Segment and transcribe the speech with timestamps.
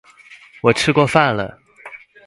[0.63, 1.59] 我吃过饭了